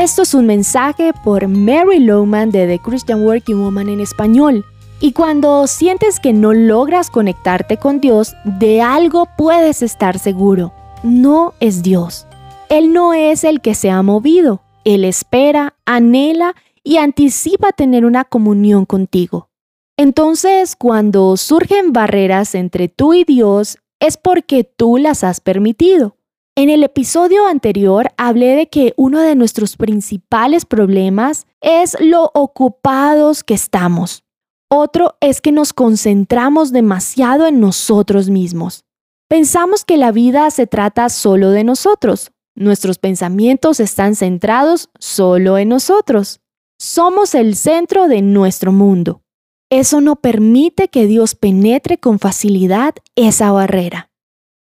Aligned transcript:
Esto 0.00 0.22
es 0.22 0.32
un 0.32 0.46
mensaje 0.46 1.12
por 1.12 1.46
Mary 1.46 1.98
Lowman 1.98 2.50
de 2.50 2.66
The 2.66 2.78
Christian 2.78 3.22
Working 3.22 3.60
Woman 3.60 3.90
en 3.90 4.00
español. 4.00 4.64
Y 4.98 5.12
cuando 5.12 5.66
sientes 5.66 6.20
que 6.20 6.32
no 6.32 6.54
logras 6.54 7.10
conectarte 7.10 7.76
con 7.76 8.00
Dios, 8.00 8.32
de 8.46 8.80
algo 8.80 9.28
puedes 9.36 9.82
estar 9.82 10.18
seguro. 10.18 10.72
No 11.02 11.52
es 11.60 11.82
Dios. 11.82 12.26
Él 12.70 12.94
no 12.94 13.12
es 13.12 13.44
el 13.44 13.60
que 13.60 13.74
se 13.74 13.90
ha 13.90 14.00
movido. 14.00 14.62
Él 14.84 15.04
espera, 15.04 15.74
anhela 15.84 16.54
y 16.82 16.96
anticipa 16.96 17.72
tener 17.72 18.06
una 18.06 18.24
comunión 18.24 18.86
contigo. 18.86 19.50
Entonces, 19.98 20.76
cuando 20.76 21.36
surgen 21.36 21.92
barreras 21.92 22.54
entre 22.54 22.88
tú 22.88 23.12
y 23.12 23.24
Dios, 23.24 23.76
es 23.98 24.16
porque 24.16 24.64
tú 24.64 24.96
las 24.96 25.24
has 25.24 25.40
permitido. 25.40 26.16
En 26.56 26.68
el 26.68 26.82
episodio 26.82 27.46
anterior 27.46 28.10
hablé 28.16 28.56
de 28.56 28.68
que 28.68 28.92
uno 28.96 29.20
de 29.20 29.34
nuestros 29.36 29.76
principales 29.76 30.64
problemas 30.64 31.46
es 31.60 31.96
lo 32.00 32.30
ocupados 32.34 33.44
que 33.44 33.54
estamos. 33.54 34.24
Otro 34.68 35.16
es 35.20 35.40
que 35.40 35.52
nos 35.52 35.72
concentramos 35.72 36.72
demasiado 36.72 37.46
en 37.46 37.60
nosotros 37.60 38.30
mismos. 38.30 38.84
Pensamos 39.28 39.84
que 39.84 39.96
la 39.96 40.10
vida 40.10 40.50
se 40.50 40.66
trata 40.66 41.08
solo 41.08 41.50
de 41.50 41.64
nosotros. 41.64 42.32
Nuestros 42.56 42.98
pensamientos 42.98 43.78
están 43.78 44.16
centrados 44.16 44.90
solo 44.98 45.56
en 45.56 45.68
nosotros. 45.68 46.40
Somos 46.78 47.34
el 47.34 47.56
centro 47.56 48.08
de 48.08 48.22
nuestro 48.22 48.72
mundo. 48.72 49.22
Eso 49.70 50.00
no 50.00 50.16
permite 50.16 50.88
que 50.88 51.06
Dios 51.06 51.36
penetre 51.36 51.98
con 51.98 52.18
facilidad 52.18 52.94
esa 53.14 53.52
barrera. 53.52 54.09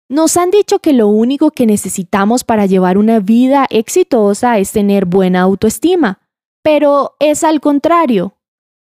Nos 0.08 0.36
han 0.36 0.52
dicho 0.52 0.78
que 0.78 0.92
lo 0.92 1.08
único 1.08 1.50
que 1.50 1.66
necesitamos 1.66 2.44
para 2.44 2.66
llevar 2.66 2.96
una 2.96 3.18
vida 3.18 3.66
exitosa 3.70 4.58
es 4.58 4.70
tener 4.70 5.04
buena 5.04 5.40
autoestima, 5.40 6.20
pero 6.62 7.16
es 7.18 7.42
al 7.42 7.60
contrario. 7.60 8.36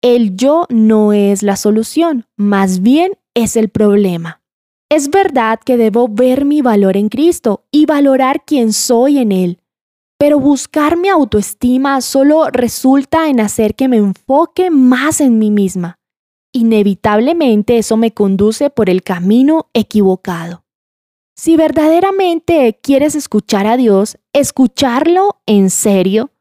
El 0.03 0.35
yo 0.35 0.65
no 0.71 1.13
es 1.13 1.43
la 1.43 1.57
solución, 1.57 2.27
más 2.37 2.81
bien 2.81 3.19
es 3.35 3.57
el 3.57 3.69
problema. 3.69 4.41
Es 4.89 5.11
verdad 5.11 5.61
que 5.63 5.77
debo 5.77 6.09
ver 6.09 6.47
mi 6.47 6.63
valor 6.63 6.97
en 6.97 7.11
Cristo 7.11 7.65
y 7.71 7.85
valorar 7.85 8.45
quién 8.47 8.73
soy 8.73 9.19
en 9.19 9.31
Él, 9.31 9.61
pero 10.19 10.41
buscar 10.41 10.97
mi 10.97 11.09
autoestima 11.09 12.01
solo 12.01 12.49
resulta 12.51 13.29
en 13.29 13.41
hacer 13.41 13.75
que 13.75 13.89
me 13.89 13.99
enfoque 13.99 14.71
más 14.71 15.21
en 15.21 15.39
mí 15.39 15.51
misma. 15.51 15.99
Inevitablemente 16.53 17.77
eso 17.77 17.99
me 17.99 18.13
conduce 18.13 18.71
por 18.71 18.89
el 18.89 19.03
camino 19.03 19.69
equivocado. 19.75 20.60
Si 21.43 21.57
verdaderamente 21.57 22.79
quieres 22.83 23.15
escuchar 23.15 23.67
a 23.67 23.79
Dios, 23.79 24.19
escucharlo 24.35 25.41
en 25.47 25.71
serio, 25.71 26.33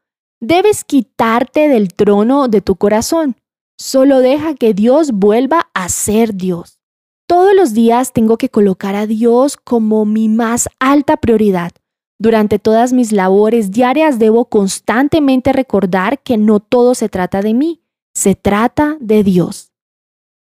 debes 0.42 0.84
quitarte 0.84 1.68
del 1.70 1.94
trono 1.94 2.48
de 2.48 2.60
tu 2.60 2.76
corazón. 2.76 3.34
Solo 3.78 4.18
deja 4.18 4.54
que 4.54 4.74
Dios 4.74 5.12
vuelva 5.12 5.70
a 5.72 5.88
ser 5.88 6.34
Dios. 6.34 6.80
Todos 7.26 7.54
los 7.54 7.72
días 7.72 8.12
tengo 8.12 8.36
que 8.36 8.50
colocar 8.50 8.94
a 8.94 9.06
Dios 9.06 9.56
como 9.56 10.04
mi 10.04 10.28
más 10.28 10.68
alta 10.78 11.16
prioridad. 11.16 11.72
Durante 12.18 12.58
todas 12.58 12.92
mis 12.92 13.10
labores 13.10 13.70
diarias 13.70 14.18
debo 14.18 14.50
constantemente 14.50 15.54
recordar 15.54 16.22
que 16.22 16.36
no 16.36 16.60
todo 16.60 16.94
se 16.94 17.08
trata 17.08 17.40
de 17.40 17.54
mí, 17.54 17.80
se 18.14 18.34
trata 18.34 18.98
de 19.00 19.24
Dios. 19.24 19.69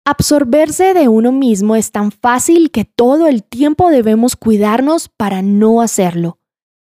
Absorberse 0.06 0.92
de 0.92 1.08
uno 1.08 1.32
mismo 1.32 1.76
es 1.76 1.90
tan 1.90 2.12
fácil 2.12 2.70
que 2.70 2.84
todo 2.84 3.26
el 3.26 3.42
tiempo 3.42 3.88
debemos 3.88 4.36
cuidarnos 4.36 5.08
para 5.08 5.40
no 5.40 5.80
hacerlo. 5.80 6.38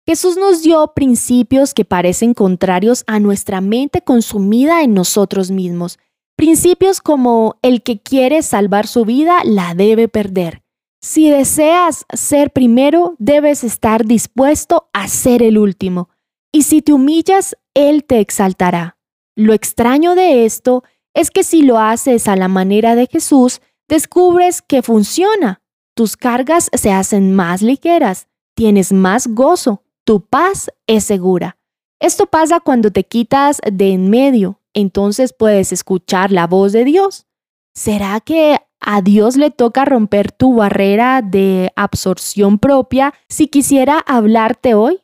Jesús 0.07 0.37
nos 0.37 0.63
dio 0.63 0.93
principios 0.95 1.73
que 1.73 1.87
parecen 1.87 2.35
contrarios 2.35 3.05
a 3.07 3.19
nuestra 3.19 3.63
mente 3.63 4.03
consumida 4.03 4.83
en 4.83 4.93
nosotros 4.93 5.51
mismos. 5.51 5.99
Principios 6.37 7.01
como 7.01 7.59
el 7.63 7.83
que 7.83 8.01
quiere 8.01 8.43
salvar 8.43 8.87
su 8.87 9.07
vida 9.07 9.41
la 9.43 9.75
debe 9.75 10.09
perder. 10.09 10.63
Si 11.01 11.31
deseas 11.31 12.05
ser 12.13 12.53
primero, 12.53 13.15
debes 13.19 13.65
estar 13.65 14.05
dispuesto 14.05 14.91
a 14.93 15.09
ser 15.09 15.43
el 15.43 15.57
último. 15.57 16.11
Y 16.53 16.65
si 16.65 16.83
te 16.83 16.93
humillas, 16.93 17.57
Él 17.73 18.05
te 18.05 18.21
exaltará. 18.21 18.99
Lo 19.35 19.55
extraño 19.55 20.15
de 20.15 20.45
esto 20.45 20.85
es 20.85 20.98
que 21.33 21.43
si 21.43 21.63
lo 21.63 21.81
haces 21.81 22.29
a 22.29 22.37
la 22.37 22.47
manera 22.47 22.95
de 22.95 23.09
Jesús, 23.09 23.61
descubres 23.89 24.63
que 24.63 24.83
funciona. 24.83 25.61
Tus 25.95 26.17
cargas 26.17 26.71
se 26.73 26.93
hacen 26.93 27.35
más 27.35 27.61
ligeras, 27.61 28.29
tienes 28.55 28.93
más 28.93 29.27
gozo, 29.27 29.83
tu 30.05 30.25
paz 30.25 30.71
es 30.87 31.03
segura. 31.03 31.57
Esto 31.99 32.27
pasa 32.27 32.61
cuando 32.61 32.93
te 32.93 33.03
quitas 33.03 33.61
de 33.69 33.93
en 33.93 34.09
medio, 34.09 34.61
entonces 34.75 35.33
puedes 35.37 35.73
escuchar 35.73 36.31
la 36.31 36.47
voz 36.47 36.71
de 36.73 36.85
Dios. 36.85 37.27
¿Será 37.75 38.21
que 38.21 38.61
a 38.81 39.03
Dios 39.03 39.37
le 39.37 39.51
toca 39.51 39.85
romper 39.85 40.31
tu 40.31 40.55
barrera 40.55 41.21
de 41.21 41.73
absorción 41.75 42.61
propia 42.61 43.13
si 43.29 43.49
quisiera 43.49 43.99
hablarte 43.99 44.75
hoy? 44.75 45.01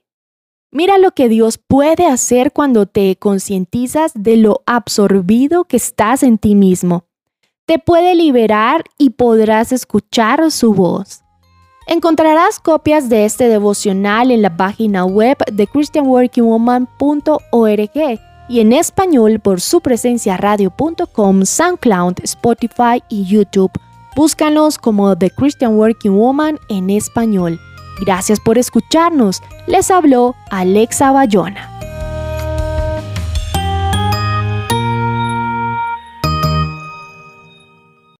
Mira 0.77 0.99
lo 0.99 1.13
que 1.13 1.29
Dios 1.29 1.57
puede 1.57 2.09
hacer 2.09 2.51
cuando 2.51 2.87
te 2.87 3.15
concientizas 3.15 4.11
de 4.17 4.37
lo 4.37 4.63
absorbido 4.67 5.67
que 5.67 5.77
estás 5.77 6.25
en 6.25 6.37
ti 6.37 6.57
mismo. 6.57 7.05
Te 7.65 7.79
puede 7.79 8.17
liberar 8.17 8.83
y 8.99 9.11
podrás 9.11 9.71
escuchar 9.71 10.51
su 10.51 10.75
voz. 10.75 11.23
Encontrarás 11.87 12.59
copias 12.59 13.09
de 13.09 13.25
este 13.25 13.49
devocional 13.49 14.33
en 14.33 14.43
la 14.43 14.57
página 14.57 15.05
web 15.05 15.37
de 15.53 15.69
christianworkingwoman.org 15.69 18.21
y 18.49 18.59
en 18.59 18.73
español 18.73 19.39
por 19.39 19.61
su 19.61 19.81
presencia 19.81 20.37
radio.com, 20.37 21.45
SoundCloud, 21.45 22.15
Spotify 22.25 23.01
y 23.09 23.27
YouTube. 23.27 23.71
Búscanos 24.17 24.79
como 24.79 25.17
The 25.17 25.31
Christian 25.31 25.77
Working 25.77 26.19
Woman 26.19 26.59
en 26.69 26.91
español. 26.91 27.61
Gracias 28.01 28.41
por 28.41 28.59
escucharnos. 28.59 29.43
Les 29.67 29.91
habló 29.91 30.35
Alexa 30.51 31.13
Bayona. 31.13 31.74